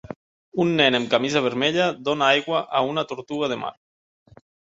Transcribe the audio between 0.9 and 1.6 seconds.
amb camisa